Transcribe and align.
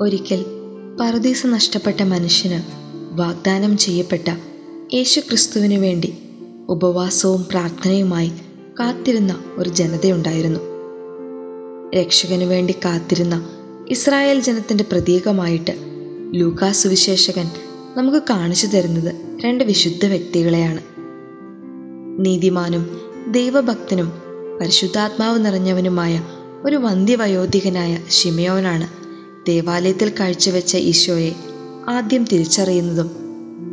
ഒരിക്കൽ 0.00 0.44
പറുദീസ 1.00 1.46
നഷ്ടപ്പെട്ട 1.46 2.02
മനുഷ്യന് 2.02 2.62
വാഗ്ദാനം 3.12 3.78
ചെയ്യപ്പെട്ട 3.78 4.28
യേശുക്രിസ്തുവിനു 4.94 5.78
വേണ്ടി 5.78 6.18
ഉപവാസവും 6.68 7.46
പ്രാർത്ഥനയുമായി 7.50 8.32
കാത്തിരുന്ന 8.80 9.44
ഒരു 9.56 9.68
ജനതയുണ്ടായിരുന്നു. 9.68 10.60
രക്ഷകനു 11.96 12.44
വേണ്ടി 12.44 12.74
കാത്തിരുന്ന 12.84 13.48
ഇസ്രായേൽ 13.88 14.40
ജനത്തിന്റെ 14.40 14.84
പ്രതീകമായിട്ട് 14.92 15.72
ലൂക്കാ 16.34 16.72
സുവിശേഷകൻ 16.72 17.50
നമുക്ക് 17.96 18.22
കാണിച്ചു 18.30 18.66
തരുന്നത് 18.66 19.14
രണ്ട് 19.44 19.64
വിശുദ്ധ 19.64 20.06
വ്യക്തികളെയാണ്. 20.06 20.80
നീതിമാനും 22.24 23.00
ദൈവഭക്തനും 23.28 24.12
പരിശുദ്ധാത്മാവ് 24.60 25.44
നിറഞ്ഞവനുമായ 25.44 26.22
ഒരു 26.64 26.76
വന്ധ്യവയോധികനായ 26.76 27.98
ഷിമയോനാണ് 28.10 29.01
ദേവാലയത്തിൽ 29.46 30.12
കാഴ്ചവെച്ച 30.20 30.76
ഈശോയെ 30.76 31.32
ആദ്യം 31.88 32.24
തിരിച്ചറിയുന്നതും 32.24 33.10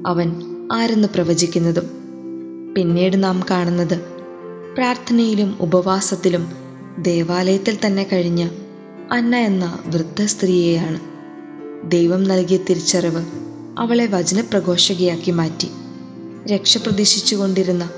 അവൻ 0.08 0.36
ആരെന്ന് 0.72 1.08
പ്രവചിക്കുന്നതും. 1.08 1.90
പിന്നീട് 2.78 3.24
നാം 3.24 3.44
കാണുന്നത് 3.52 4.02
പ്രാർത്ഥനയിലും 4.74 5.58
ഉപവാസത്തിലും 5.60 6.52
ദേവാലയത്തിൽ 7.00 7.78
തന്നെ 7.86 8.04
കഴിഞ്ഞ 8.04 8.50
അന്ന 9.12 9.36
എന്ന 9.36 9.80
വൃദ്ധ 9.86 10.26
സ്ത്രീയെയാണ്. 10.26 11.00
ദൈവം 11.92 12.24
നൽകിയ 12.24 12.58
തിരിച്ചറിവ് 12.58 13.26
അവളെ 13.80 14.06
വചനപ്രഘോഷകയാക്കി 14.06 15.32
മാറ്റി. 15.32 15.68
രക്ഷ 16.52 16.78
പ്രതീക്ഷിച്ചുകൊണ്ടിരുന്ന 16.78 17.90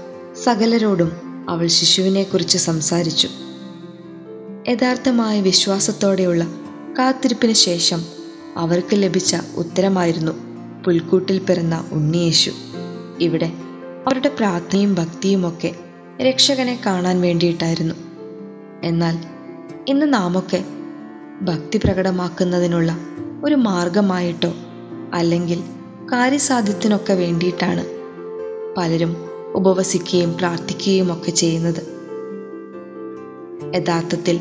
സകലരോടും 0.43 1.11
അവൾ 1.49 1.67
ശിശുവിനെക്കുറിച്ച് 1.67 2.57
സംസാരിച്ചു. 2.57 3.27
യഥാർത്ഥമായ 4.69 5.41
വിശ്വാസത്തോടെയുള്ള 5.41 6.60
കാത്തിരിപ്പിന് 6.99 7.53
ശേഷം 7.53 8.01
അവർക്ക് 8.57 8.87
ലഭിച്ച 8.93 9.35
ഉത്തരമായിരുന്നു 9.55 10.31
പുൽക്കൂട്ടിൽ 10.83 11.37
പിറന്ന 11.39 11.89
ഉണ്ണിയേശു. 11.91 12.51
ഇവിടെ 13.19 13.51
അവരുടെ 14.07 14.29
പ്രാർത്ഥനയും 14.29 14.95
ഭക്തിയുമൊക്കെ 14.95 15.75
രക്ഷകനെ 16.21 16.81
കാണാൻ 16.85 17.21
വേണ്ടിയിട്ടായിരുന്നു. 17.21 17.95
എന്നാൽ 18.83 19.17
ഇന്ന് 19.87 20.13
നാമൊക്കെ 20.13 20.63
ഭക്തി 21.41 21.77
പ്രകടമാക്കുന്നതിനുള്ള 21.77 22.97
ഒരു 23.43 23.55
മാർഗമായിട്ടോ 23.55 24.53
അല്ലെങ്കിൽ 25.13 25.59
കാര്യസാധ്യത്തിനൊക്കെ 26.11 27.13
വേണ്ടിയിട്ടാണ് 27.13 27.85
പലരും 28.77 29.15
ഉപവസിക്കുകയും 29.55 30.33
പ്രാർത്ഥിക്കുകയും 30.33 31.13
ഒക്കെ 31.13 31.31
ചെയ്യുന്നത്. 31.31 31.81
യഥാർത്ഥത്തിൽ 33.75 34.39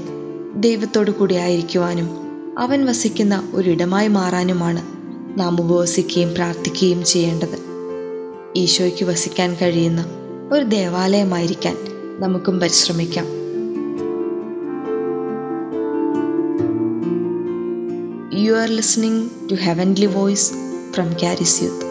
ദൈവത്തോടു 0.54 1.10
കൂടി 1.10 1.34
ആയിരിക്കുവാനും 1.34 2.30
അവൻ 2.58 2.86
വസിക്കുന്ന 2.86 3.50
ഒരിടമായി 3.54 4.08
മാറാനുമാണ് 4.08 4.82
നാം 5.40 5.60
ഉപവസിക്കുകയും 5.60 6.34
പ്രാർത്ഥിക്കുകയും 6.34 7.04
ചെയ്യേണ്ടത്. 7.04 7.58
ഈശോയ്ക്ക് 8.56 9.04
വസിക്കാൻ 9.04 9.54
കഴിയുന്ന 9.54 10.04
ഒരു 10.52 10.64
ദേവാലയമായിരിക്കാൻ 10.64 11.76
നമുക്കും 12.18 12.60
പരിശ്രമിക്കാം. 12.60 13.24
You 18.38 18.52
are 18.52 18.68
listening 18.68 19.50
to 19.50 19.54
heavenly 19.54 20.06
voice 20.06 20.52
from 20.92 21.12
Charis 21.12 21.62
youth 21.62 21.89